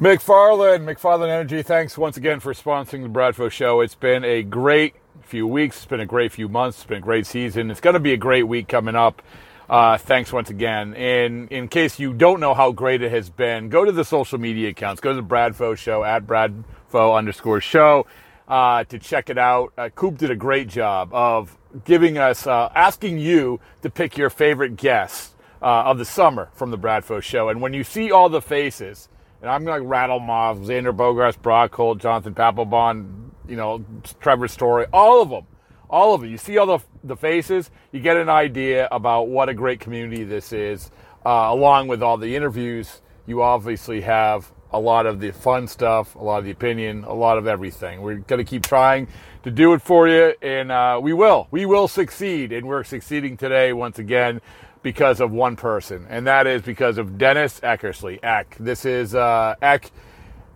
[0.00, 3.80] McFarland, McFarland Energy, thanks once again for sponsoring the Bradfo Show.
[3.80, 5.78] It's been a great few weeks.
[5.78, 6.78] It's been a great few months.
[6.78, 7.68] It's been a great season.
[7.68, 9.22] It's going to be a great week coming up.
[9.68, 10.94] Uh, thanks once again.
[10.94, 14.38] And in case you don't know how great it has been, go to the social
[14.38, 15.00] media accounts.
[15.00, 18.06] Go to the Bradfo Show at Bradfo underscore show
[18.46, 19.72] uh, to check it out.
[19.76, 24.30] Uh, Coop did a great job of giving us, uh, asking you to pick your
[24.30, 27.48] favorite guest uh, of the summer from the Bradfo Show.
[27.48, 29.08] And when you see all the faces,
[29.40, 33.84] and I'm going to rattle them off Xander Bogaerts, Brock Holt, Jonathan Papelbon, you know,
[34.20, 35.46] Trevor Story, all of them.
[35.90, 36.28] All of it.
[36.28, 40.22] You see all the, the faces, you get an idea about what a great community
[40.22, 40.90] this is.
[41.24, 46.14] Uh, along with all the interviews, you obviously have a lot of the fun stuff,
[46.14, 48.02] a lot of the opinion, a lot of everything.
[48.02, 49.08] We're going to keep trying
[49.44, 51.48] to do it for you, and uh, we will.
[51.50, 54.40] We will succeed, and we're succeeding today once again
[54.82, 58.18] because of one person, and that is because of Dennis Eckersley.
[58.22, 58.56] Eck.
[58.60, 59.90] This is uh, Eck,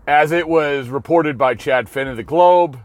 [0.07, 2.79] as it was reported by Chad Finn of the Globe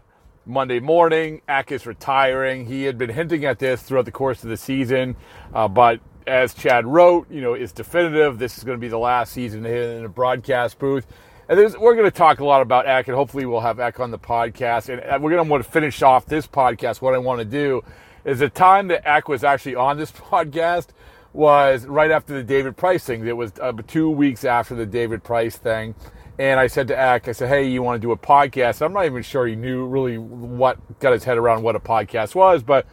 [0.46, 1.42] Monday morning.
[1.46, 2.66] Eck is retiring.
[2.66, 5.14] He had been hinting at this throughout the course of the season,
[5.54, 8.38] uh, but as Chad wrote, you know, it's definitive.
[8.38, 11.06] This is going to be the last season in a broadcast booth.
[11.48, 14.10] And we're going to talk a lot about Eck, and hopefully we'll have Eck on
[14.10, 14.90] the podcast.
[14.90, 17.00] And uh, we're going to want to finish off this podcast.
[17.00, 17.82] What I want to do
[18.24, 20.88] is the time that Eck was actually on this podcast
[21.32, 23.26] was right after the David Price thing.
[23.26, 25.94] It was uh, two weeks after the David Price thing.
[26.38, 28.84] And I said to Eck, I said, hey, you want to do a podcast?
[28.84, 32.34] I'm not even sure he knew really what got his head around what a podcast
[32.34, 32.86] was, but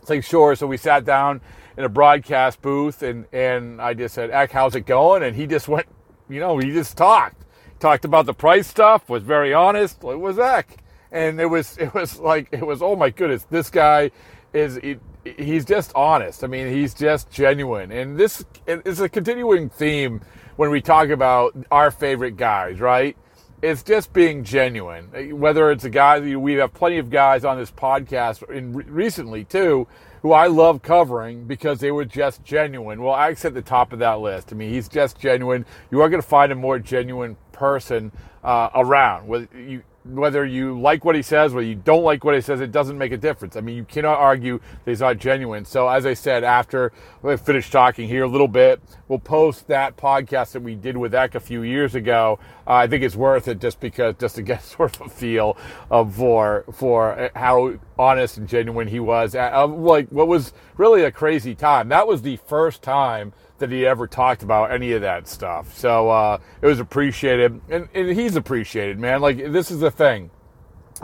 [0.00, 0.56] it's like, sure.
[0.56, 1.40] So we sat down
[1.78, 5.22] in a broadcast booth and, and I just said, Eck, how's it going?
[5.22, 5.86] And he just went,
[6.28, 7.44] you know, he just talked.
[7.78, 10.02] Talked about the price stuff, was very honest.
[10.02, 10.78] It was Eck.
[11.12, 14.10] And it was, it was like, it was, oh my goodness, this guy
[14.52, 15.00] is, it,
[15.38, 16.42] he's just honest.
[16.42, 17.92] I mean, he's just genuine.
[17.92, 20.20] And this is a continuing theme
[20.56, 23.16] when we talk about our favorite guys, right?
[23.62, 25.38] It's just being genuine.
[25.38, 29.86] Whether it's a guy, we have plenty of guys on this podcast and recently too,
[30.22, 33.02] who I love covering because they were just genuine.
[33.02, 34.52] Well, Eck's at the top of that list.
[34.52, 35.64] I mean, he's just genuine.
[35.90, 38.12] You are going to find a more genuine person
[38.42, 39.48] uh, around.
[39.54, 42.72] You, whether you like what he says, whether you don't like what he says, it
[42.72, 43.56] doesn't make a difference.
[43.56, 45.64] I mean, you cannot argue that he's not genuine.
[45.64, 46.92] So, as I said, after
[47.22, 51.14] we finish talking here a little bit, we'll post that podcast that we did with
[51.14, 52.38] Eck a few years ago.
[52.66, 55.56] Uh, I think it's worth it just because, just to get sort of a feel
[55.90, 59.34] of for for how honest and genuine he was.
[59.34, 61.88] Uh, like what was really a crazy time.
[61.88, 65.76] That was the first time that he ever talked about any of that stuff.
[65.76, 69.20] So uh, it was appreciated, and, and he's appreciated, man.
[69.20, 70.30] Like this is the thing,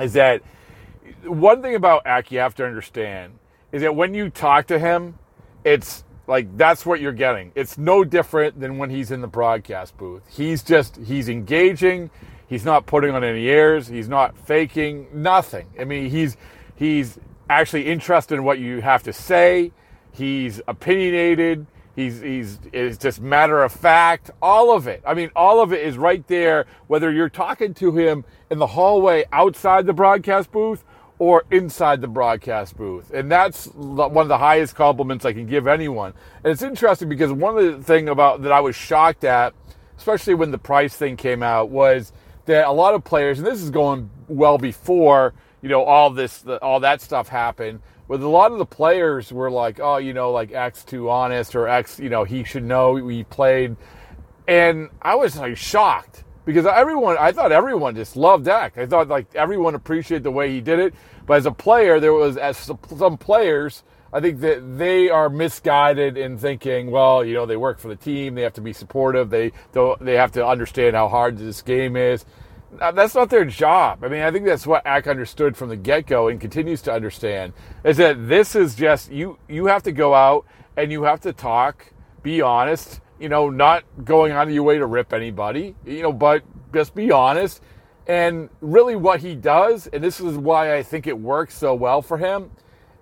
[0.00, 0.42] is that
[1.25, 3.38] one thing about Aki you have to understand
[3.72, 5.19] is that when you talk to him,
[5.65, 7.52] it's like that's what you're getting.
[7.54, 10.22] It's no different than when he's in the broadcast booth.
[10.30, 12.10] He's just he's engaging.
[12.46, 13.88] He's not putting on any airs.
[13.88, 15.66] He's not faking nothing.
[15.78, 16.36] I mean, he's
[16.76, 17.18] he's
[17.48, 19.72] actually interested in what you have to say.
[20.12, 21.66] He's opinionated.
[21.94, 24.30] He's he's it's just matter of fact.
[24.41, 25.02] All of it.
[25.06, 26.66] I mean, all of it is right there.
[26.86, 30.84] Whether you're talking to him in the hallway outside the broadcast booth
[31.19, 35.66] or inside the broadcast booth, and that's one of the highest compliments I can give
[35.66, 36.12] anyone.
[36.42, 39.54] And it's interesting because one of the thing about that I was shocked at,
[39.97, 42.12] especially when the price thing came out, was
[42.47, 46.44] that a lot of players, and this is going well before you know all this
[46.60, 50.30] all that stuff happened but a lot of the players were like, oh, you know,
[50.30, 53.76] like Eck's too honest or Eck's, you know, he should know he played.
[54.47, 58.77] And I was like shocked because everyone, I thought everyone just loved Eck.
[58.77, 60.94] I thought like everyone appreciated the way he did it.
[61.27, 63.82] But as a player, there was as some players,
[64.12, 67.97] I think that they are misguided in thinking, well, you know, they work for the
[67.97, 69.53] team, they have to be supportive, they
[70.00, 72.25] they have to understand how hard this game is.
[72.81, 74.03] Uh, that's not their job.
[74.03, 76.93] I mean, I think that's what Eck understood from the get go and continues to
[76.93, 77.53] understand
[77.84, 79.38] is that this is just you.
[79.49, 80.44] You have to go out
[80.77, 83.00] and you have to talk, be honest.
[83.19, 85.75] You know, not going out of your way to rip anybody.
[85.86, 86.42] You know, but
[86.72, 87.62] just be honest.
[88.06, 92.03] And really, what he does, and this is why I think it works so well
[92.03, 92.50] for him,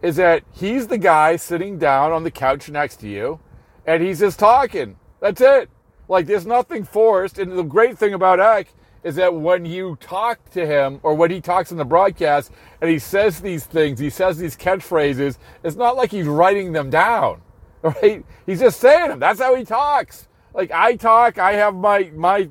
[0.00, 3.40] is that he's the guy sitting down on the couch next to you,
[3.86, 4.96] and he's just talking.
[5.20, 5.70] That's it.
[6.08, 7.38] Like, there's nothing forced.
[7.38, 8.68] And the great thing about Eck
[9.02, 12.90] is that when you talk to him or when he talks in the broadcast and
[12.90, 17.40] he says these things, he says these catchphrases, it's not like he's writing them down,
[18.02, 18.24] right?
[18.46, 19.18] He's just saying them.
[19.18, 20.28] That's how he talks.
[20.54, 22.48] Like I talk, I have my my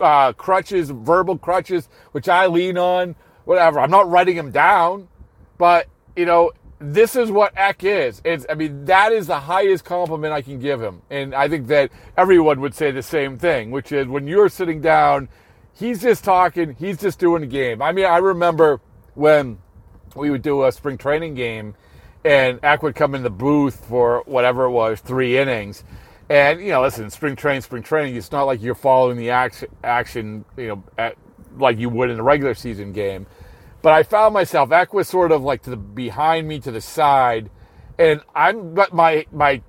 [0.00, 3.16] uh, crutches, verbal crutches, which I lean on.
[3.44, 3.80] Whatever.
[3.80, 5.08] I'm not writing them down,
[5.56, 8.20] but you know, this is what Eck is.
[8.24, 11.02] It's, I mean, that is the highest compliment I can give him.
[11.10, 14.80] And I think that everyone would say the same thing, which is when you're sitting
[14.80, 15.28] down,
[15.72, 17.82] he's just talking, he's just doing a game.
[17.82, 18.80] I mean, I remember
[19.14, 19.58] when
[20.14, 21.74] we would do a spring training game
[22.24, 25.84] and Eck would come in the booth for whatever it was, three innings.
[26.28, 30.44] And, you know, listen, spring training, spring training, it's not like you're following the action,
[30.56, 31.16] you know, at,
[31.56, 33.26] like you would in a regular season game.
[33.80, 36.80] But I found myself, Eck was sort of like to the behind me to the
[36.80, 37.50] side,
[37.98, 39.62] and I'm got my my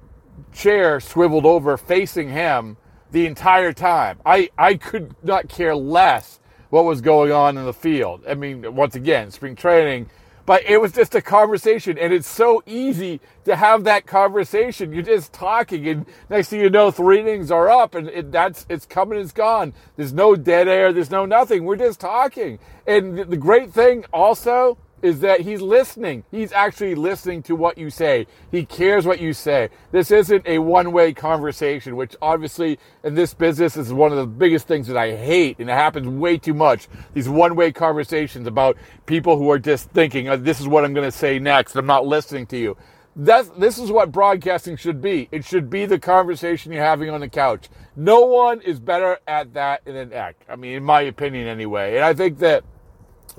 [0.51, 2.77] chair swiveled over facing him
[3.11, 4.19] the entire time.
[4.25, 8.23] I, I could not care less what was going on in the field.
[8.27, 10.09] I mean, once again, spring training,
[10.49, 14.91] but it was just a conversation, and it's so easy to have that conversation.
[14.91, 18.65] You're just talking, and next thing you know, three innings are up, and it, that's
[18.67, 19.73] it's coming, it's gone.
[19.95, 21.65] There's no dead air, there's no nothing.
[21.65, 22.57] We're just talking,
[22.87, 26.23] and the great thing also is that he's listening.
[26.31, 28.27] He's actually listening to what you say.
[28.51, 29.69] He cares what you say.
[29.91, 34.27] This isn't a one way conversation, which obviously in this business is one of the
[34.27, 36.87] biggest things that I hate, and it happens way too much.
[37.13, 40.93] These one way conversations about people who are just thinking, oh, this is what I'm
[40.93, 41.75] going to say next.
[41.75, 42.77] I'm not listening to you.
[43.15, 45.27] That's, this is what broadcasting should be.
[45.31, 47.67] It should be the conversation you're having on the couch.
[47.95, 50.37] No one is better at that than Eck.
[50.47, 51.95] I mean, in my opinion, anyway.
[51.95, 52.63] And I think that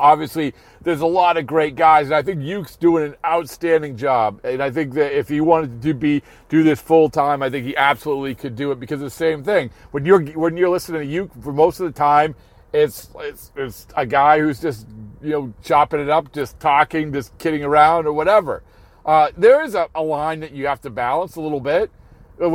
[0.01, 4.41] obviously there's a lot of great guys and i think Youk's doing an outstanding job.
[4.45, 7.67] And i think that if he wanted to be do this full time i think
[7.67, 9.71] he absolutely could do it because the same thing.
[9.91, 12.35] When you're when you're listening to Youk for most of the time
[12.73, 14.87] it's, it's it's a guy who's just
[15.21, 18.63] you know chopping it up just talking just kidding around or whatever.
[19.05, 21.91] Uh, there is a, a line that you have to balance a little bit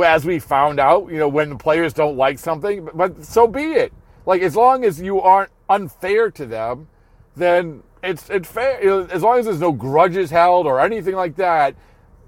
[0.04, 3.46] as we found out you know when the players don't like something but, but so
[3.46, 3.92] be it.
[4.24, 6.88] Like as long as you aren't unfair to them
[7.36, 8.80] then it's it's fair.
[9.12, 11.74] As long as there's no grudges held or anything like that,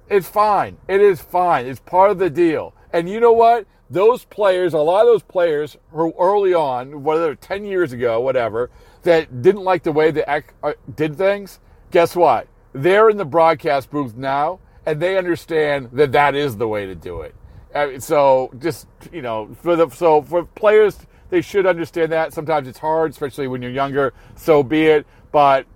[0.08, 0.76] it's fine.
[0.88, 1.66] It is fine.
[1.66, 2.75] It's part of the deal.
[2.93, 3.66] And you know what?
[3.90, 8.70] Those players, a lot of those players who early on, whether 10 years ago, whatever,
[9.02, 10.25] that didn't like the way they
[10.62, 11.60] uh, did things,
[11.90, 12.49] guess what?
[12.75, 16.94] They're in the broadcast booth now, and they understand that that is the way to
[16.94, 17.34] do it.
[17.75, 20.99] Uh, so just you know, for the so for players
[21.31, 22.33] they should understand that.
[22.33, 24.15] Sometimes it's hard, especially when you're younger.
[24.37, 25.07] So be it.
[25.31, 25.67] But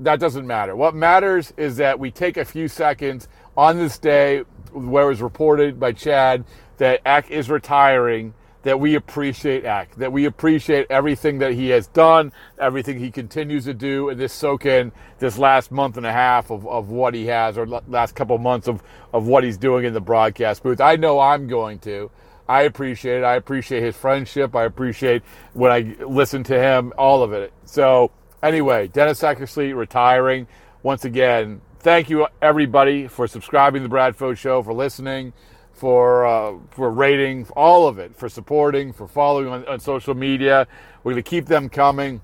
[0.00, 0.74] that doesn't matter.
[0.74, 5.22] What matters is that we take a few seconds on this day where it was
[5.22, 6.44] reported by Chad
[6.78, 11.86] that Eck is retiring, that we appreciate Eck, that we appreciate everything that he has
[11.88, 16.12] done, everything he continues to do, and this soak in this last month and a
[16.12, 19.84] half of, of what he has, or last couple months of, of what he's doing
[19.84, 20.80] in the broadcast booth.
[20.80, 22.10] I know I'm going to.
[22.50, 23.22] I appreciate it.
[23.22, 24.56] I appreciate his friendship.
[24.56, 27.52] I appreciate when I listen to him, all of it.
[27.64, 28.10] So,
[28.42, 30.48] anyway, Dennis Eckersley retiring.
[30.82, 35.32] Once again, thank you everybody for subscribing to the Bradfo Show, for listening,
[35.72, 40.66] for uh, for rating, all of it, for supporting, for following on, on social media.
[41.04, 42.20] We're going to keep them coming.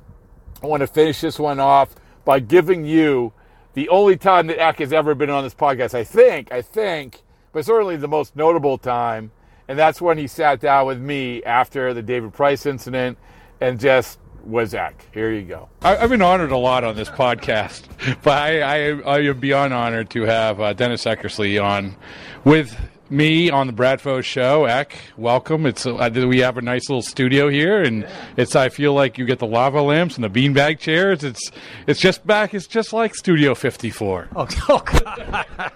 [0.60, 1.94] I want to finish this one off
[2.24, 3.32] by giving you
[3.74, 5.94] the only time that Eck has ever been on this podcast.
[5.94, 9.30] I think, I think, but certainly the most notable time
[9.68, 13.18] and that's when he sat down with me after the David Price incident
[13.60, 15.06] and just was Eck.
[15.12, 15.68] Here you go.
[15.82, 17.84] I've been honored a lot on this podcast,
[18.22, 21.96] but I, I, I am beyond honored to have uh, Dennis Eckersley on
[22.44, 22.76] with
[23.10, 24.64] me on the Bradfo show.
[24.64, 25.66] Eck, welcome.
[25.66, 28.06] It's uh, we have a nice little studio here, and
[28.36, 31.24] it's I feel like you get the lava lamps and the beanbag chairs.
[31.24, 31.50] It's
[31.86, 32.54] it's just back.
[32.54, 34.28] It's just like Studio 54.
[34.34, 35.72] Oh, oh God.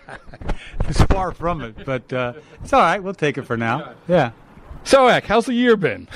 [0.89, 3.03] it's far from it, but uh, it's all right.
[3.03, 3.95] We'll take it for now.
[4.09, 4.33] Yeah.
[4.85, 6.09] So, Eck, how's the year been?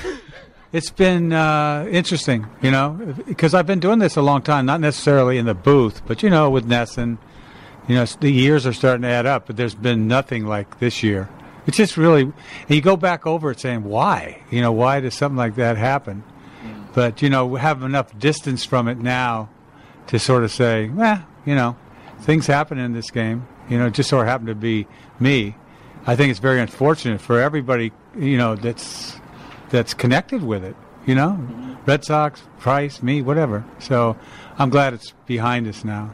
[0.73, 4.81] It's been uh, interesting, you know, because I've been doing this a long time, not
[4.81, 7.17] necessarily in the booth, but you know, with NESN,
[7.87, 11.03] you know, the years are starting to add up, but there's been nothing like this
[11.03, 11.29] year.
[11.67, 12.33] It's just really, and
[12.69, 14.41] you go back over it saying, why?
[14.51, 16.23] You know, why does something like that happen?
[16.93, 19.49] But, you know, we have enough distance from it now
[20.07, 21.75] to sort of say, eh, you know,
[22.21, 23.47] things happen in this game.
[23.69, 24.87] You know, it just sort of happened to be
[25.19, 25.55] me.
[26.07, 29.19] I think it's very unfortunate for everybody, you know, that's
[29.69, 30.75] that's connected with it.
[31.05, 33.65] You know, Red Sox, Price, me, whatever.
[33.79, 34.15] So
[34.57, 36.11] I'm glad it's behind us now.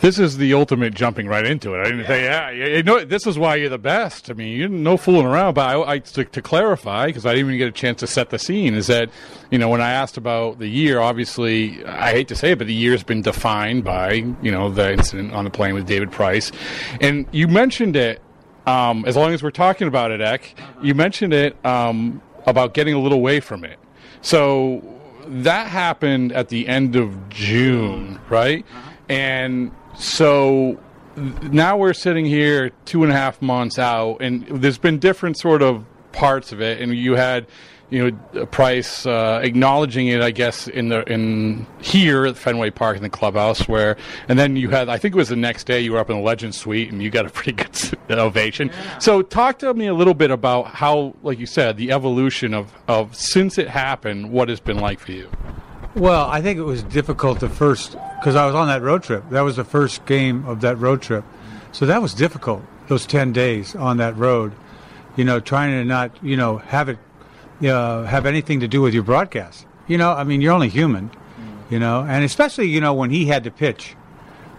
[0.00, 1.80] This is the ultimate jumping right into it.
[1.80, 4.30] I didn't say, yeah, you know, this is why you're the best.
[4.30, 5.54] I mean, you're no fooling around.
[5.54, 8.30] But I, I to, to clarify, because I didn't even get a chance to set
[8.30, 9.10] the scene, is that,
[9.50, 12.66] you know, when I asked about the year, obviously, I hate to say it, but
[12.66, 16.50] the year's been defined by, you know, the incident on the plane with David Price.
[17.02, 18.22] And you mentioned it,
[18.66, 22.94] um, as long as we're talking about it, Eck, you mentioned it um, about getting
[22.94, 23.78] a little away from it.
[24.22, 24.82] So
[25.26, 28.64] that happened at the end of June, right?
[29.10, 30.78] And so
[31.42, 35.62] now we're sitting here two and a half months out, and there's been different sort
[35.62, 37.46] of parts of it, and you had
[37.90, 42.96] you know Price uh, acknowledging it, I guess, in the in here at Fenway Park
[42.96, 43.96] in the clubhouse, where
[44.28, 46.16] and then you had I think it was the next day you were up in
[46.16, 48.68] the Legend Suite and you got a pretty good ovation.
[48.68, 48.98] Yeah.
[48.98, 52.72] So talk to me a little bit about how, like you said, the evolution of
[52.88, 55.30] of since it happened, what has been like for you.
[55.96, 59.24] Well, I think it was difficult the first because I was on that road trip.
[59.30, 61.24] That was the first game of that road trip,
[61.72, 62.62] so that was difficult.
[62.86, 64.52] Those ten days on that road,
[65.16, 66.98] you know, trying to not, you know, have it
[67.62, 69.66] uh, have anything to do with your broadcast.
[69.88, 71.10] You know, I mean, you're only human,
[71.70, 73.96] you know, and especially, you know, when he had to pitch.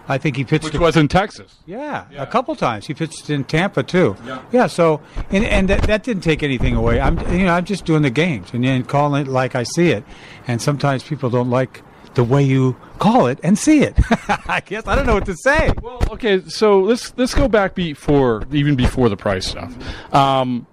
[0.08, 0.64] I think he pitched.
[0.64, 1.56] Which was in Texas.
[1.66, 2.86] Yeah, yeah, a couple times.
[2.86, 4.16] He pitched in Tampa too.
[4.26, 4.42] Yeah.
[4.52, 4.66] Yeah.
[4.66, 7.00] So, and and that, that didn't take anything away.
[7.00, 9.90] I'm you know I'm just doing the games and, and calling it like I see
[9.90, 10.04] it.
[10.46, 11.82] And sometimes people don't like
[12.14, 13.96] the way you call it and see it.
[14.48, 15.72] I guess I don't know what to say.
[15.80, 19.74] Well, okay, so let's let's go back before even before the price stuff.
[20.14, 20.66] Um,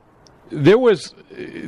[0.52, 1.14] there was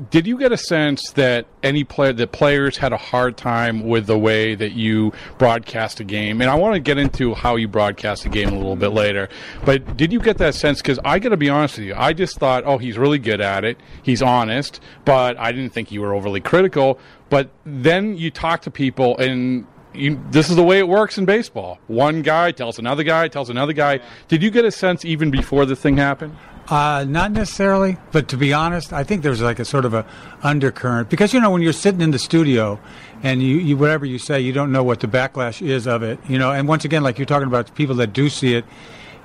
[0.09, 4.07] did you get a sense that any player that players had a hard time with
[4.07, 7.67] the way that you broadcast a game and i want to get into how you
[7.67, 9.29] broadcast a game a little bit later
[9.65, 12.37] but did you get that sense because i gotta be honest with you i just
[12.39, 16.13] thought oh he's really good at it he's honest but i didn't think you were
[16.13, 20.87] overly critical but then you talk to people and you, this is the way it
[20.87, 21.77] works in baseball.
[21.87, 23.99] One guy tells another guy, tells another guy.
[24.29, 26.37] Did you get a sense even before the thing happened?
[26.71, 30.05] Uh, not necessarily, but to be honest, I think there's like a sort of a
[30.41, 32.79] undercurrent because you know when you're sitting in the studio
[33.23, 36.17] and you, you whatever you say, you don't know what the backlash is of it,
[36.29, 36.53] you know.
[36.53, 38.63] And once again, like you're talking about people that do see it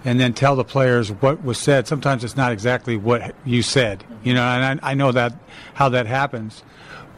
[0.05, 1.87] and then tell the players what was said.
[1.87, 4.43] Sometimes it's not exactly what you said, you know.
[4.43, 5.33] And I, I know that
[5.75, 6.65] how that happens,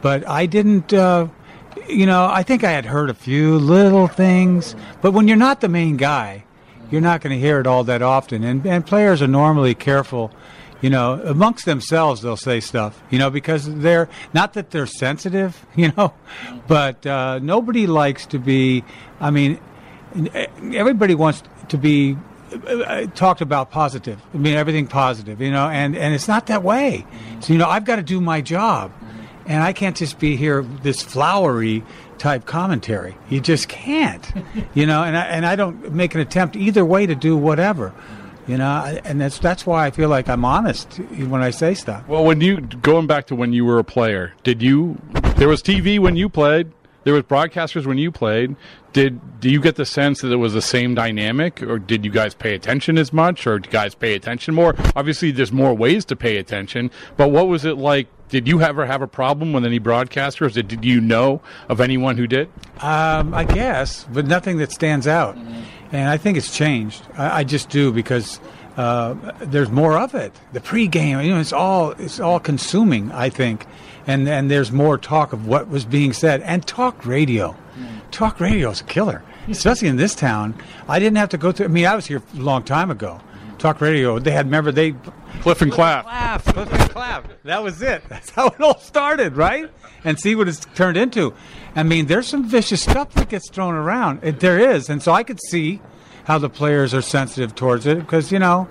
[0.03, 0.93] but I didn't.
[0.93, 1.29] Uh,
[1.87, 5.61] you know, I think I had heard a few little things, but when you're not
[5.61, 6.43] the main guy
[6.91, 8.43] you're not going to hear it all that often.
[8.43, 10.31] And, and players are normally careful,
[10.81, 15.65] you know, amongst themselves, they'll say stuff, you know, because they're not that they're sensitive,
[15.75, 16.13] you know,
[16.67, 18.83] but uh, nobody likes to be,
[19.19, 19.59] I mean,
[20.73, 22.17] everybody wants to be
[22.51, 24.19] uh, talked about positive.
[24.33, 27.05] I mean, everything positive, you know, and, and it's not that way.
[27.41, 28.91] So, you know, I've got to do my job.
[29.45, 31.83] And I can't just be here this flowery
[32.19, 33.17] type commentary.
[33.29, 34.31] You just can't,
[34.73, 35.03] you know.
[35.03, 37.93] And I, and I don't make an attempt either way to do whatever,
[38.47, 38.99] you know.
[39.03, 42.07] And that's that's why I feel like I'm honest when I say stuff.
[42.07, 44.99] Well, when you going back to when you were a player, did you?
[45.37, 46.71] There was TV when you played.
[47.05, 48.55] There was broadcasters when you played.
[48.91, 52.11] Did do you get the sense that it was the same dynamic, or did you
[52.11, 54.75] guys pay attention as much, or did guys pay attention more?
[54.95, 58.85] Obviously, there's more ways to pay attention, but what was it like did you ever
[58.85, 60.53] have a problem with any broadcasters?
[60.53, 62.47] Did, did you know of anyone who did?
[62.79, 65.35] Um, I guess, but nothing that stands out.
[65.35, 65.61] Mm-hmm.
[65.91, 67.01] And I think it's changed.
[67.17, 68.39] I, I just do because
[68.77, 70.31] uh, there's more of it.
[70.53, 73.11] The pregame, you know, it's all it's all consuming.
[73.11, 73.65] I think,
[74.05, 76.41] and and there's more talk of what was being said.
[76.43, 77.87] And talk radio, mm.
[78.11, 80.53] talk radio is a killer, especially in this town.
[80.87, 81.65] I didn't have to go through.
[81.65, 83.19] I mean, I was here a long time ago
[83.59, 84.19] talk radio.
[84.19, 84.93] They had remember they
[85.41, 86.05] Cliff and Clap.
[86.05, 87.43] Clap, Cliff and Clap.
[87.43, 88.03] That was it.
[88.09, 89.69] That's how it all started, right?
[90.03, 91.33] And see what it's turned into.
[91.75, 94.19] I mean, there's some vicious stuff that gets thrown around.
[94.23, 95.81] It, there is, and so I could see
[96.25, 98.67] how the players are sensitive towards it because you know,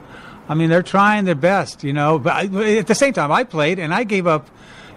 [0.49, 2.19] I mean, they're trying their best, you know.
[2.19, 4.49] But I, at the same time, I played and I gave up.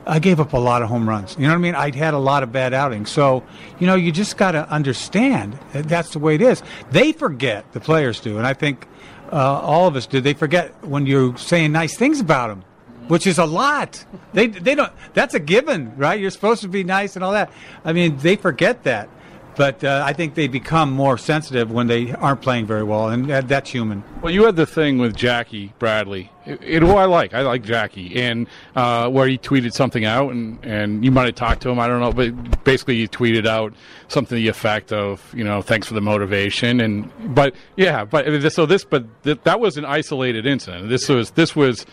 [0.03, 1.35] I gave up a lot of home runs.
[1.37, 1.75] You know what I mean?
[1.75, 3.11] I'd had a lot of bad outings.
[3.11, 3.43] So,
[3.77, 6.63] you know, you just got to understand that that's the way it is.
[6.89, 8.39] They forget, the players do.
[8.39, 8.87] And I think
[9.31, 10.21] uh, all of us do.
[10.21, 12.63] They forget when you're saying nice things about them,
[13.07, 14.03] which is a lot.
[14.33, 14.91] They they don't.
[15.13, 16.19] That's a given, right?
[16.19, 17.51] You're supposed to be nice and all that.
[17.85, 19.09] I mean, they forget that.
[19.55, 23.29] But uh, I think they become more sensitive when they aren't playing very well, and
[23.29, 24.03] that's human.
[24.21, 27.33] Well, you had the thing with Jackie Bradley, it, it, who I like.
[27.33, 31.35] I like Jackie, and uh, where he tweeted something out, and, and you might have
[31.35, 31.79] talked to him.
[31.79, 33.73] I don't know, but basically he tweeted out
[34.07, 38.51] something to the effect of, you know, thanks for the motivation, and but yeah, but
[38.51, 40.89] so this, but th- that was an isolated incident.
[40.89, 41.85] This was this was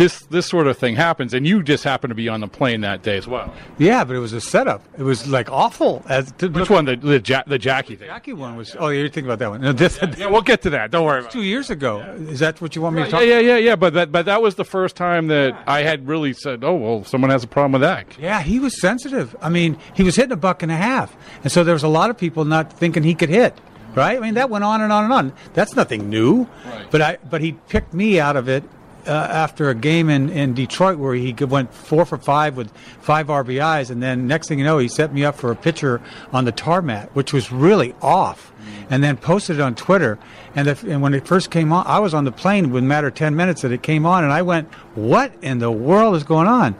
[0.00, 2.80] this this sort of thing happens, and you just happen to be on the plane
[2.80, 3.52] that day as well.
[3.76, 4.82] Yeah, but it was a setup.
[4.96, 6.02] It was like awful.
[6.08, 6.86] As to, Which one?
[6.86, 8.08] The the, ja- the Jackie thing.
[8.08, 8.74] Jackie one was.
[8.78, 9.60] Oh, you're thinking about that one.
[9.60, 10.90] No, this, yeah, yeah, we'll get to that.
[10.90, 11.22] Don't worry.
[11.30, 11.98] two years ago.
[11.98, 12.30] Yeah.
[12.32, 13.20] Is that what you want me to talk?
[13.20, 13.76] Yeah, yeah, yeah, yeah.
[13.76, 15.64] But that but that was the first time that yeah.
[15.66, 18.16] I had really said, oh well, someone has a problem with that.
[18.18, 19.36] Yeah, he was sensitive.
[19.42, 21.88] I mean, he was hitting a buck and a half, and so there was a
[21.88, 23.58] lot of people not thinking he could hit
[23.96, 24.16] right?
[24.16, 25.32] I mean, that went on and on and on.
[25.52, 26.46] That's nothing new.
[26.64, 26.86] Right.
[26.92, 28.62] But I, but he picked me out of it
[29.06, 33.28] uh, after a game in, in Detroit where he went four for five with five
[33.28, 36.00] RBIs, and then next thing you know, he set me up for a pitcher
[36.32, 38.52] on the tarmac, which was really off,
[38.88, 40.18] and then posted it on Twitter.
[40.54, 43.08] And, and when it first came on, I was on the plane with a matter
[43.08, 46.24] of 10 minutes that it came on, and I went, What in the world is
[46.24, 46.74] going on?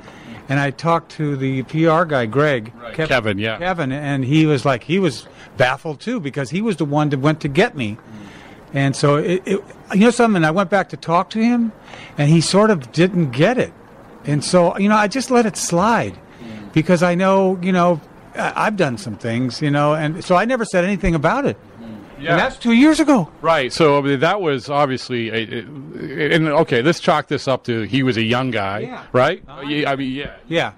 [0.49, 2.73] And I talked to the PR guy, Greg.
[2.77, 2.93] Right.
[2.93, 3.59] Kevin, yeah.
[3.59, 7.21] Kevin, and he was like, he was baffled too because he was the one that
[7.21, 7.99] went to get me.
[8.73, 11.73] And so, it, it, you know something, I went back to talk to him,
[12.17, 13.73] and he sort of didn't get it.
[14.25, 16.19] And so, you know, I just let it slide
[16.73, 18.01] because I know, you know,
[18.37, 21.57] I- I've done some things, you know, and so I never said anything about it.
[21.83, 22.23] Mm.
[22.23, 22.31] Yeah.
[22.33, 23.29] And that's two years ago.
[23.41, 23.73] Right.
[23.73, 27.83] So I mean, that was obviously, a, a- and okay, let's chalk this up to
[27.83, 29.03] he was a young guy, Yeah.
[29.13, 29.43] right?
[29.49, 29.63] Uh-huh.
[29.63, 30.35] Yeah, I mean, yeah.
[30.47, 30.73] Yeah.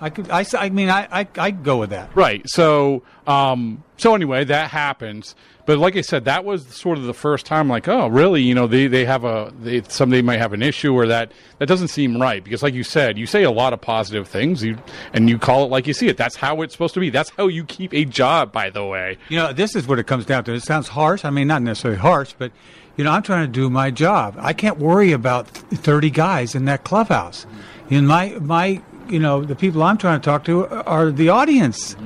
[0.00, 2.14] I could, I, I mean, I, I, I go with that.
[2.14, 2.48] Right.
[2.48, 5.34] So, um, so anyway, that happens.
[5.66, 8.40] But like I said, that was sort of the first time, like, oh, really?
[8.42, 11.66] You know, they, they have a, they, somebody might have an issue or that, that
[11.66, 12.42] doesn't seem right.
[12.42, 14.78] Because like you said, you say a lot of positive things you,
[15.12, 16.16] and you call it like you see it.
[16.16, 17.10] That's how it's supposed to be.
[17.10, 19.18] That's how you keep a job, by the way.
[19.28, 20.54] You know, this is what it comes down to.
[20.54, 21.24] It sounds harsh.
[21.24, 22.52] I mean, not necessarily harsh, but
[22.96, 24.36] you know, I'm trying to do my job.
[24.38, 27.46] I can't worry about 30 guys in that clubhouse.
[27.90, 31.96] In my my, you know, the people I'm trying to talk to are the audience.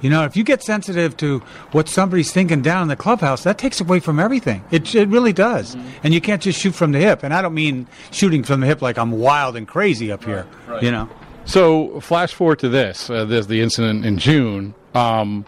[0.00, 1.38] You know, if you get sensitive to
[1.70, 4.64] what somebody's thinking down in the clubhouse, that takes away from everything.
[4.72, 5.76] It, it really does.
[6.02, 7.22] And you can't just shoot from the hip.
[7.22, 10.46] And I don't mean shooting from the hip like I'm wild and crazy up here.
[10.82, 11.08] You know.
[11.44, 14.74] So, flash forward to this, uh, this the incident in June.
[14.94, 15.44] Um,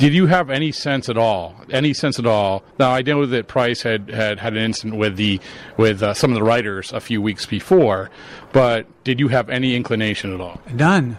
[0.00, 1.54] did you have any sense at all?
[1.68, 2.64] Any sense at all?
[2.78, 5.40] Now, I know that Price had had, had an incident with the
[5.76, 8.10] with uh, some of the writers a few weeks before,
[8.50, 10.60] but did you have any inclination at all?
[10.72, 11.18] None,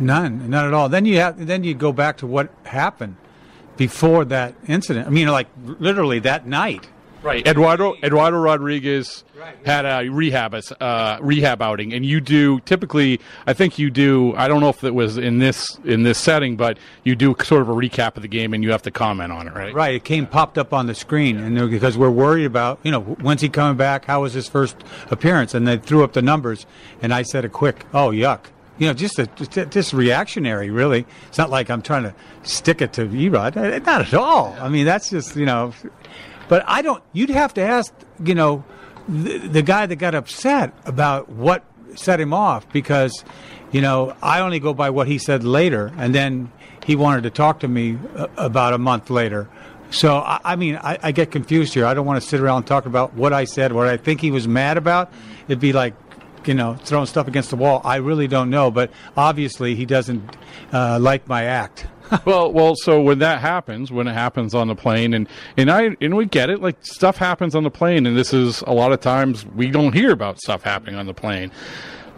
[0.00, 0.88] none, none at all.
[0.88, 3.16] Then you have, then you go back to what happened
[3.76, 5.06] before that incident.
[5.06, 6.88] I mean, like literally that night.
[7.22, 7.46] Right.
[7.46, 9.24] Eduardo Eduardo Rodriguez
[9.64, 13.20] had a rehab uh, rehab outing, and you do typically.
[13.46, 14.34] I think you do.
[14.36, 17.62] I don't know if it was in this in this setting, but you do sort
[17.62, 19.72] of a recap of the game, and you have to comment on it, right?
[19.72, 19.94] Right.
[19.94, 23.40] It came popped up on the screen, and because we're worried about, you know, when's
[23.40, 24.04] he coming back?
[24.04, 24.76] How was his first
[25.10, 25.54] appearance?
[25.54, 26.66] And they threw up the numbers,
[27.00, 28.40] and I said a quick, "Oh, yuck."
[28.78, 31.06] You know, just a just, just reactionary, really.
[31.28, 33.54] It's not like I'm trying to stick it to E-Rod.
[33.54, 34.56] Not at all.
[34.58, 35.72] I mean, that's just you know.
[36.52, 37.02] But I don't.
[37.14, 38.62] You'd have to ask, you know,
[39.08, 43.24] the, the guy that got upset about what set him off because,
[43.70, 46.52] you know, I only go by what he said later, and then
[46.84, 49.48] he wanted to talk to me uh, about a month later.
[49.88, 51.86] So I, I mean, I, I get confused here.
[51.86, 54.20] I don't want to sit around and talk about what I said, what I think
[54.20, 55.10] he was mad about.
[55.48, 55.94] It'd be like,
[56.44, 57.80] you know, throwing stuff against the wall.
[57.82, 60.36] I really don't know, but obviously he doesn't
[60.70, 61.86] uh, like my act.
[62.24, 62.74] well, well.
[62.76, 66.26] So when that happens, when it happens on the plane, and and I and we
[66.26, 69.46] get it, like stuff happens on the plane, and this is a lot of times
[69.46, 71.50] we don't hear about stuff happening on the plane.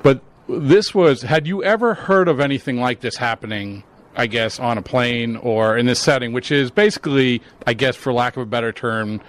[0.03, 1.23] But this was.
[1.23, 3.85] Had you ever heard of anything like this happening?
[4.17, 8.13] I guess on a plane or in this setting, which is basically, I guess, for
[8.13, 9.21] lack of a better term,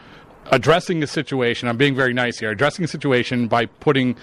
[0.51, 1.67] addressing a situation.
[1.67, 2.51] I'm being very nice here.
[2.51, 4.15] Addressing a situation by putting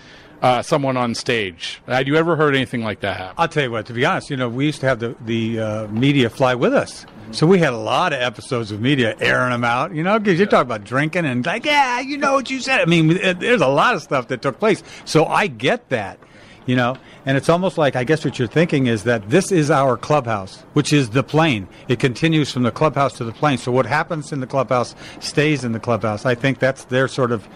[0.43, 1.81] uh, someone on stage.
[1.87, 3.35] Had you ever heard anything like that happen?
[3.39, 3.87] I'll tell you what.
[3.87, 6.75] To be honest, you know, we used to have the the uh, media fly with
[6.75, 9.95] us, so we had a lot of episodes of media airing them out.
[9.95, 12.81] You know, because you're talking about drinking and like, yeah, you know what you said.
[12.81, 14.83] I mean, it, there's a lot of stuff that took place.
[15.05, 16.19] So I get that,
[16.67, 19.71] you know, and it's almost like I guess what you're thinking is that this is
[19.71, 21.69] our clubhouse, which is the plane.
[21.87, 23.59] It continues from the clubhouse to the plane.
[23.59, 26.27] So what happens in the clubhouse stays in the clubhouse.
[26.27, 27.47] I think that's their sort of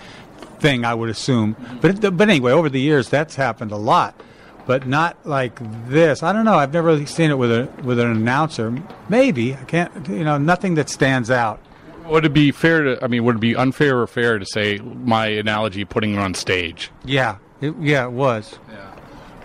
[0.60, 1.56] thing, I would assume.
[1.80, 4.20] But it, but anyway, over the years, that's happened a lot,
[4.66, 6.22] but not like this.
[6.22, 6.56] I don't know.
[6.56, 8.76] I've never really seen it with a with an announcer.
[9.08, 10.08] Maybe I can't.
[10.08, 11.60] You know, nothing that stands out.
[12.06, 13.04] Would it be fair to?
[13.04, 16.34] I mean, would it be unfair or fair to say my analogy putting it on
[16.34, 16.90] stage?
[17.04, 18.58] Yeah, it, yeah, it was.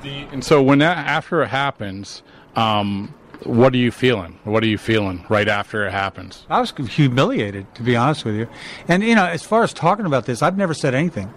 [0.03, 2.23] The, and so when that after it happens,
[2.55, 4.39] um, what are you feeling?
[4.43, 6.45] What are you feeling right after it happens?
[6.49, 8.47] I was humiliated, to be honest with you.
[8.87, 11.33] And you know, as far as talking about this, I've never said anything.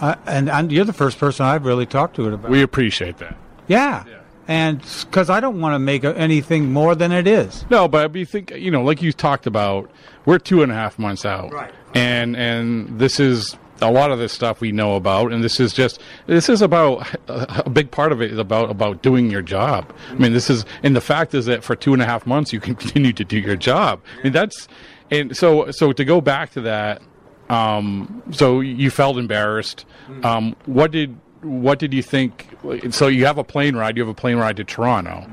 [0.00, 2.50] I, and, and you're the first person I've really talked to it about.
[2.50, 3.36] We appreciate that.
[3.68, 4.04] yeah.
[4.46, 7.64] And because I don't want to make anything more than it is.
[7.70, 9.90] No, but I mean, think you know, like you talked about,
[10.26, 11.72] we're two and a half months out, Right.
[11.94, 15.72] And and this is a lot of this stuff we know about, and this is
[15.72, 19.92] just this is about a big part of it is about about doing your job.
[20.10, 22.52] I mean, this is and the fact is that for two and a half months
[22.52, 24.00] you can continue to do your job.
[24.20, 24.68] I mean, that's
[25.10, 27.02] and so so to go back to that.
[27.50, 29.84] Um, so you felt embarrassed.
[30.22, 32.48] Um, what did what did you think?
[32.90, 33.96] So you have a plane ride.
[33.96, 35.26] You have a plane ride to Toronto.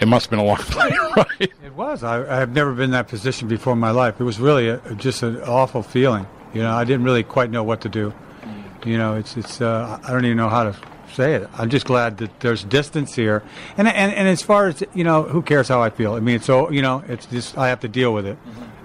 [0.00, 1.52] It must have been a long plane ride.
[1.64, 2.02] It was.
[2.02, 4.20] I, I've never been in that position before in my life.
[4.20, 6.26] It was really a, just an awful feeling.
[6.54, 8.12] You know, I didn't really quite know what to do.
[8.84, 9.60] You know, it's it's.
[9.60, 10.76] Uh, I don't even know how to
[11.12, 11.48] say it.
[11.54, 13.42] I'm just glad that there's distance here,
[13.76, 16.14] and and and as far as you know, who cares how I feel?
[16.14, 18.38] I mean, so you know, it's just I have to deal with it,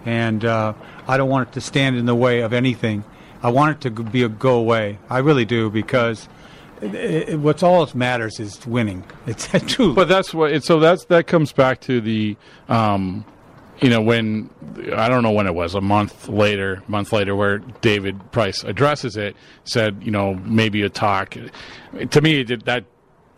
[0.05, 0.73] and uh,
[1.07, 3.03] I don't want it to stand in the way of anything.
[3.41, 4.99] I want it to be a go away.
[5.09, 6.27] I really do because.
[6.79, 9.03] It, it, what's all that matters is winning.
[9.25, 9.95] It's true.
[9.95, 10.51] But that's what.
[10.51, 12.37] It, so that's that comes back to the,
[12.69, 13.25] um,
[13.79, 14.49] you know, when
[14.95, 19.17] I don't know when it was a month later, month later, where David Price addresses
[19.17, 19.35] it,
[19.65, 21.35] said, you know, maybe a talk.
[22.11, 22.85] To me, that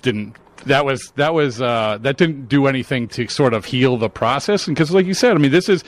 [0.02, 0.36] didn't.
[0.66, 4.68] That was that was uh, that didn't do anything to sort of heal the process.
[4.68, 5.84] And because, like you said, I mean, this is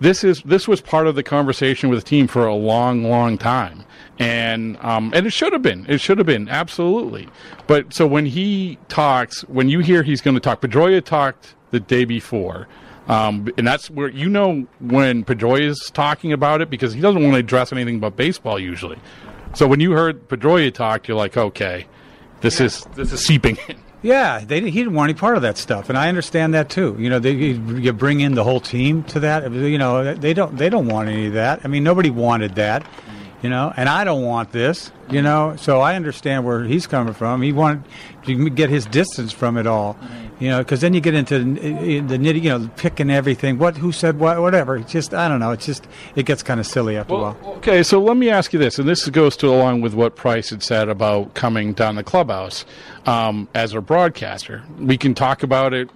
[0.00, 3.38] this is this was part of the conversation with the team for a long, long
[3.38, 3.84] time,
[4.18, 5.86] and um, and it should have been.
[5.88, 7.28] It should have been absolutely.
[7.66, 11.80] But so when he talks, when you hear he's going to talk, Pedroia talked the
[11.80, 12.68] day before.
[13.08, 17.22] Um, and that's where you know when Pedroia is talking about it because he doesn't
[17.22, 18.98] want to address anything but baseball usually.
[19.54, 21.86] So when you heard Pedroia talk, you're like, okay,
[22.40, 23.78] this is this is seeping in.
[24.02, 26.96] Yeah, they he didn't want any part of that stuff, and I understand that too.
[26.98, 29.50] You know, they, you bring in the whole team to that.
[29.50, 31.60] You know, they don't they don't want any of that.
[31.64, 32.86] I mean, nobody wanted that.
[33.46, 34.90] You know, and I don't want this.
[35.08, 37.42] You know, so I understand where he's coming from.
[37.42, 37.84] He wanted
[38.24, 39.96] to get his distance from it all.
[40.40, 43.56] You know, because then you get into the nitty, you know, picking everything.
[43.58, 44.76] What, who said what, whatever.
[44.76, 45.52] It's just, I don't know.
[45.52, 47.54] It's just, it gets kind of silly after Well, a while.
[47.58, 50.50] okay, so let me ask you this, and this goes to along with what Price
[50.50, 52.64] had said about coming down the clubhouse
[53.06, 54.64] um, as a broadcaster.
[54.80, 55.88] We can talk about it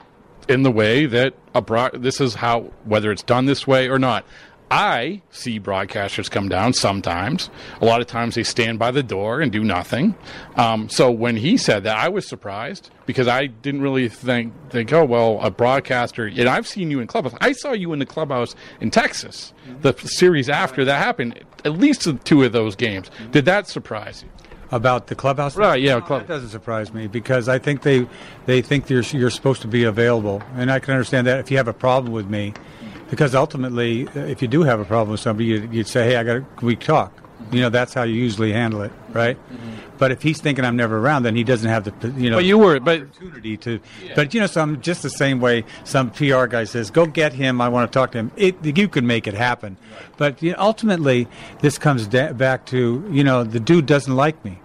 [0.49, 2.01] in the way that a broad.
[2.01, 4.25] This is how whether it's done this way or not.
[4.71, 7.51] I see broadcasters come down sometimes.
[7.81, 10.15] A lot of times they stand by the door and do nothing.
[10.55, 14.93] Um, so when he said that, I was surprised because I didn't really think think
[14.93, 16.27] oh well a broadcaster.
[16.27, 17.35] And I've seen you in clubhouse.
[17.41, 19.53] I saw you in the clubhouse in Texas.
[19.69, 19.81] Mm-hmm.
[19.81, 23.11] The series after that happened, at least two of those games.
[23.11, 23.31] Mm-hmm.
[23.33, 24.31] Did that surprise you?
[24.73, 28.07] About the clubhouse, Right, yeah, No, club- That doesn't surprise me because I think they
[28.47, 31.57] they think you're you're supposed to be available, and I can understand that if you
[31.57, 32.90] have a problem with me, mm-hmm.
[33.11, 36.23] Because ultimately, if you do have a problem with somebody, you'd, you'd say, "Hey, I
[36.23, 37.57] got to we talk." Mm-hmm.
[37.57, 39.13] You know, that's how you usually handle it, mm-hmm.
[39.13, 39.37] right?
[39.37, 39.71] Mm-hmm.
[39.99, 42.47] But if he's thinking I'm never around, then he doesn't have the you know But
[42.47, 43.81] you were, but opportunity to.
[44.15, 47.61] But you know, some just the same way some PR guy says, "Go get him.
[47.61, 49.77] I want to talk to him." It, you can make it happen,
[50.17, 51.29] but you know, ultimately,
[51.61, 54.61] this comes da- back to you know the dude doesn't like me,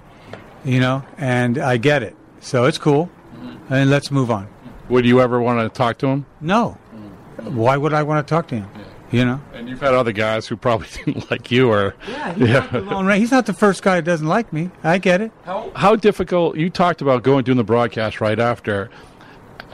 [0.64, 2.16] you know, and I get it.
[2.40, 3.10] So it's cool,
[3.70, 4.48] and let's move on.
[4.88, 6.26] would you ever want to talk to him?
[6.40, 6.78] No,
[7.54, 8.68] why would I want to talk to him?
[9.12, 11.96] You know, And you've had other guys who probably didn't like you, or
[12.36, 14.72] he's, not the lone he's not the first guy that doesn't like me.
[14.84, 15.32] I get it.
[15.44, 16.58] How, how difficult?
[16.58, 18.90] You talked about going doing the broadcast right after.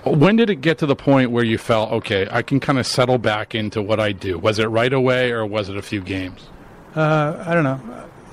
[0.04, 2.28] When did it get to the point where you felt okay?
[2.30, 4.38] I can kind of settle back into what I do.
[4.38, 6.48] Was it right away, or was it a few games?
[6.96, 7.80] Uh, I don't know.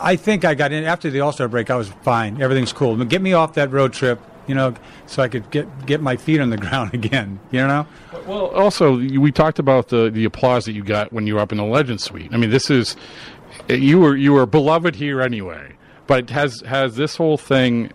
[0.00, 1.70] I think I got in after the All Star break.
[1.70, 2.40] I was fine.
[2.40, 2.96] Everything's cool.
[3.04, 4.74] Get me off that road trip, you know,
[5.06, 7.38] so I could get get my feet on the ground again.
[7.50, 7.86] You know.
[8.26, 11.52] Well, also we talked about the the applause that you got when you were up
[11.52, 12.30] in the Legend Suite.
[12.32, 12.96] I mean, this is
[13.68, 15.74] you were you were beloved here anyway.
[16.06, 17.88] But has has this whole thing,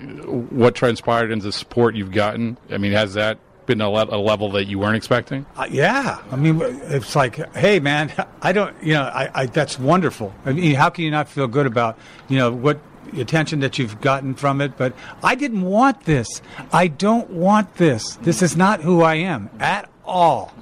[0.51, 2.57] what transpired into the support you've gotten?
[2.69, 5.45] I mean, has that been a, le- a level that you weren't expecting?
[5.55, 8.11] Uh, yeah, I mean, it's like, hey, man,
[8.41, 10.33] I don't, you know, I, I that's wonderful.
[10.45, 12.79] I mean, how can you not feel good about, you know, what
[13.15, 14.77] attention that you've gotten from it?
[14.77, 16.41] But I didn't want this.
[16.71, 18.15] I don't want this.
[18.17, 20.53] This is not who I am at all.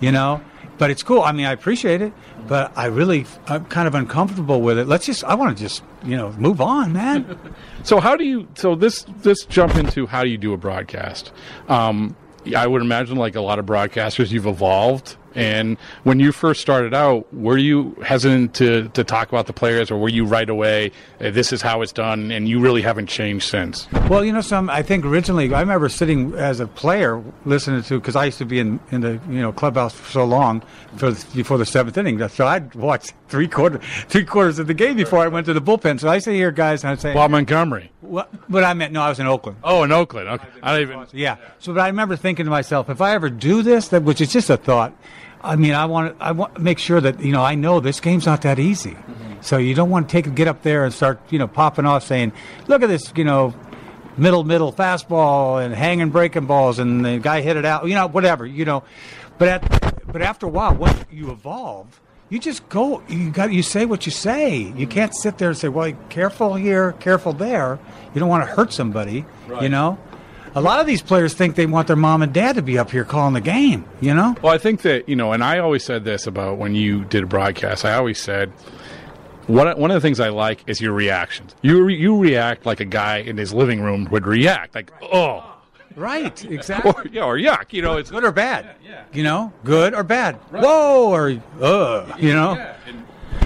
[0.00, 0.40] You know,
[0.78, 1.22] but it's cool.
[1.22, 2.12] I mean, I appreciate it,
[2.46, 4.86] but I really, I'm kind of uncomfortable with it.
[4.86, 7.38] Let's just, I want to just, you know, move on, man.
[7.84, 8.48] So how do you?
[8.54, 11.32] So this this jump into how do you do a broadcast?
[11.68, 12.16] Um,
[12.54, 15.16] I would imagine, like a lot of broadcasters, you've evolved.
[15.34, 19.90] And when you first started out, were you hesitant to, to talk about the players,
[19.90, 20.90] or were you right away?
[21.20, 23.86] "Uh, This is how it's done, and you really haven't changed since.
[24.08, 28.00] Well, you know, some I think originally I remember sitting as a player listening to
[28.00, 30.62] because I used to be in, in the you know clubhouse for so long
[30.96, 32.26] for the, before the seventh inning.
[32.28, 35.60] So I'd watch three quarter three quarters of the game before I went to the
[35.62, 36.00] bullpen.
[36.00, 37.92] So I sit here, guys, and I say, Bob Montgomery.
[38.00, 38.28] what?
[38.50, 39.58] But I meant no, I was in Oakland.
[39.62, 40.28] Oh, in Oakland.
[40.28, 40.48] Okay.
[40.62, 41.06] I don't even.
[41.12, 41.36] Yeah.
[41.58, 44.32] So, but I remember thinking to myself, if I ever do this, that which is
[44.32, 44.92] just a thought.
[45.42, 48.00] I mean, I want I want to make sure that you know I know this
[48.00, 48.90] game's not that easy.
[48.90, 49.40] Mm-hmm.
[49.40, 52.04] So you don't want to take get up there and start you know popping off
[52.04, 52.32] saying,
[52.66, 53.54] look at this you know
[54.16, 58.06] middle middle fastball and hanging breaking balls and the guy hit it out you know
[58.08, 58.82] whatever you know.
[59.38, 62.00] But at but after a while, once you evolve.
[62.30, 63.02] You just go.
[63.08, 63.52] You got.
[63.52, 64.58] You say what you say.
[64.58, 64.84] You mm-hmm.
[64.90, 67.78] can't sit there and say, "Well, careful here, careful there."
[68.12, 69.24] You don't want to hurt somebody.
[69.62, 69.98] You know.
[70.54, 72.90] A lot of these players think they want their mom and dad to be up
[72.90, 74.34] here calling the game, you know?
[74.42, 77.24] Well, I think that, you know, and I always said this about when you did
[77.24, 78.50] a broadcast, I always said,
[79.46, 81.54] one one of the things I like is your reactions.
[81.62, 85.58] You re, you react like a guy in his living room would react, like oh,
[85.96, 86.92] Right, exactly.
[86.92, 87.72] or, yeah, or yuck.
[87.72, 88.76] You know, it's good or bad.
[88.84, 89.04] Yeah.
[89.12, 90.36] You know, good or bad.
[90.50, 92.74] Whoa, or uh, you know.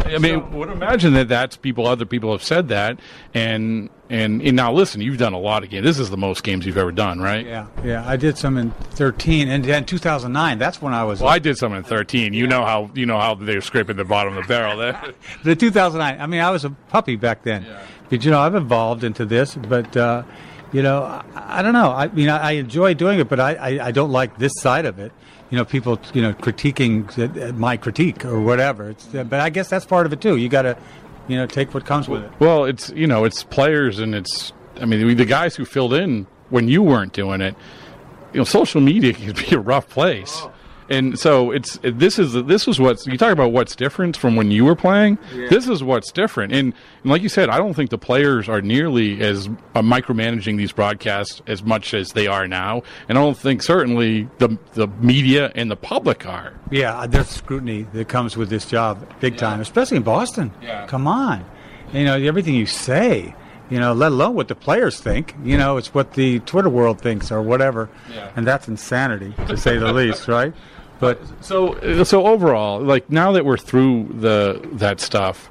[0.05, 1.87] I mean, would imagine that that's people.
[1.87, 2.99] Other people have said that,
[3.35, 5.85] and, and and now listen, you've done a lot of games.
[5.85, 7.47] This is the most games you've ever done, right?
[7.47, 8.07] Yeah, yeah.
[8.09, 10.59] I did some in thirteen, and then two thousand nine.
[10.59, 11.21] That's when I was.
[11.21, 12.35] Well, I did some in thirteen.
[12.35, 15.15] You know how you know how they're scraping the bottom of the barrel there.
[15.45, 16.21] the two thousand nine.
[16.21, 17.65] I mean, I was a puppy back then.
[17.65, 17.87] yeah.
[18.11, 19.55] But you know, I've evolved into this.
[19.55, 20.25] But uh,
[20.73, 21.91] you know, I, I don't know.
[21.93, 24.85] I mean, I, I enjoy doing it, but I, I, I don't like this side
[24.85, 25.13] of it.
[25.53, 28.91] You know, people you know critiquing my critique or whatever.
[28.91, 30.37] It's, uh, but I guess that's part of it too.
[30.37, 30.77] You got to,
[31.29, 32.33] you know, take what comes with it.
[32.41, 34.53] Well, it's you know, it's players and it's.
[34.81, 37.55] I mean, the guys who filled in when you weren't doing it.
[38.33, 40.43] You know, social media can be a rough place.
[40.89, 44.51] And so it's this is this is what's you talk about what's different from when
[44.51, 45.19] you were playing.
[45.33, 48.61] This is what's different, and, and like you said, I don't think the players are
[48.61, 53.39] nearly as uh, micromanaging these broadcasts as much as they are now, and I don't
[53.39, 56.53] think certainly the the media and the public are.
[56.71, 60.53] Yeah, there's scrutiny that comes with this job, big time, especially in Boston.
[60.63, 60.87] Yeah.
[60.87, 61.45] Come on,
[61.93, 63.35] you know everything you say.
[63.73, 65.35] You know, let alone what the players think.
[65.43, 68.31] You know, it's what the Twitter world thinks or whatever, Yeah.
[68.37, 70.53] and that's insanity to say the least, right?
[71.01, 71.57] But So
[72.05, 75.49] so overall, like now that we're through the that stuff,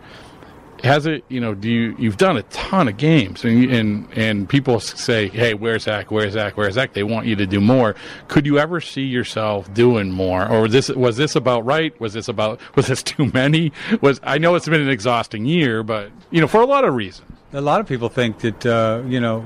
[0.83, 3.43] has it you know do you you've done a ton of games.
[3.43, 6.09] And and and people say hey where's Eck?
[6.09, 6.57] Where's Eck?
[6.57, 6.93] Where's Eck?
[6.93, 7.95] They want you to do more.
[8.29, 10.47] Could you ever see yourself doing more?
[10.47, 11.99] Or was this was this about right?
[11.99, 13.71] Was this about was this too many?
[14.01, 16.93] Was I know it's been an exhausting year but you know for a lot of
[16.95, 19.41] reasons a lot of people think that uh, you know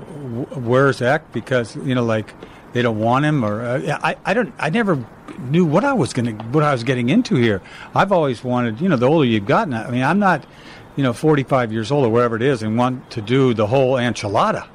[0.55, 2.33] where's Eck because you know like
[2.73, 5.03] they don't want him or uh, I I don't I never
[5.39, 7.61] knew what I was going to what I was getting into here.
[7.93, 10.45] I've always wanted you know the older you've gotten I mean I'm not
[10.95, 13.93] you know 45 years old or whatever it is and want to do the whole
[13.95, 14.67] enchilada.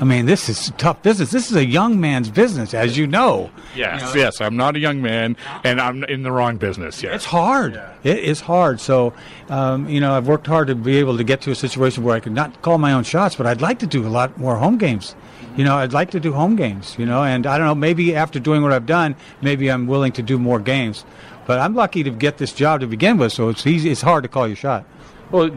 [0.00, 1.30] I mean this is tough business.
[1.30, 3.50] This is a young man's business as you know.
[3.74, 7.24] yes yes I'm not a young man and I'm in the wrong business yes It's
[7.26, 7.80] hard.
[8.04, 8.80] It is hard.
[8.80, 9.12] So,
[9.50, 12.14] um, you know, I've worked hard to be able to get to a situation where
[12.16, 14.56] I could not call my own shots, but I'd like to do a lot more
[14.56, 15.14] home games.
[15.56, 16.94] You know, I'd like to do home games.
[16.98, 17.74] You know, and I don't know.
[17.74, 21.04] Maybe after doing what I've done, maybe I'm willing to do more games.
[21.46, 23.90] But I'm lucky to get this job to begin with, so it's easy.
[23.90, 24.84] It's hard to call your shot.
[25.30, 25.50] Well,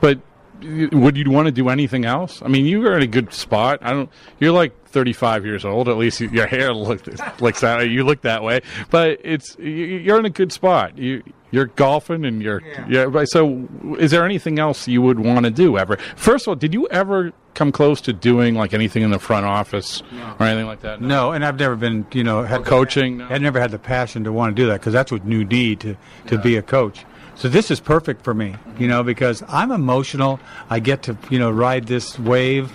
[0.00, 0.20] but
[0.62, 2.42] would you want to do anything else?
[2.42, 3.78] I mean, you are in a good spot.
[3.82, 4.10] I don't.
[4.38, 5.88] You're like 35 years old.
[5.88, 7.08] At least your hair looks
[7.40, 7.88] looks that.
[7.88, 8.60] You look that way.
[8.90, 10.98] But it's you- you're in a good spot.
[10.98, 13.06] You you're golfing and you're yeah.
[13.06, 13.66] but so,
[13.98, 15.96] is there anything else you would want to do ever?
[16.14, 19.46] First of all, did you ever come close to doing like anything in the front
[19.46, 20.02] office
[20.38, 21.00] or anything like that?
[21.00, 23.18] No, and I've never been, you know, had coaching?
[23.18, 23.26] No.
[23.28, 25.80] I've never had the passion to want to do that because that's what you need
[25.80, 27.04] to to be a coach.
[27.40, 30.38] So this is perfect for me, you know, because I'm emotional.
[30.68, 32.70] I get to, you know, ride this wave,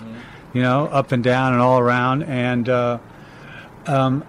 [0.55, 2.23] you know, up and down and all around.
[2.23, 2.97] And uh,
[3.85, 4.25] um,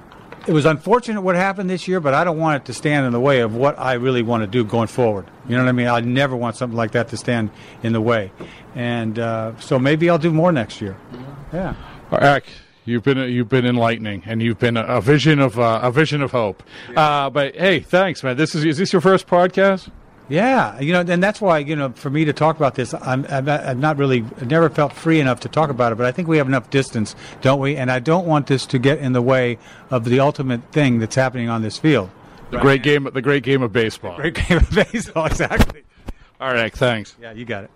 [0.46, 3.12] it was unfortunate what happened this year, but I don't want it to stand in
[3.12, 5.24] the way of what I really want to do going forward.
[5.48, 5.86] You know what I mean?
[5.86, 7.48] I never want something like that to stand
[7.82, 8.30] in the way.
[8.74, 10.98] And uh, so maybe I'll do more next year.
[11.50, 11.74] Yeah.
[12.12, 12.44] Eric,
[12.84, 16.20] you've been you've been enlightening, and you've been a, a vision of uh, a vision
[16.20, 16.62] of hope.
[16.94, 18.36] Uh, but hey, thanks, man.
[18.36, 19.88] This is is this your first podcast?
[20.28, 23.24] Yeah, you know, and that's why you know, for me to talk about this, I'm,
[23.28, 25.96] I'm, not, I'm not really, I've never felt free enough to talk about it.
[25.96, 27.76] But I think we have enough distance, don't we?
[27.76, 29.58] And I don't want this to get in the way
[29.90, 32.10] of the ultimate thing that's happening on this field.
[32.50, 34.16] The great game, the great game of baseball.
[34.16, 35.82] The Great game of baseball, exactly.
[36.40, 37.16] All right, thanks.
[37.20, 37.70] Yeah, you got it.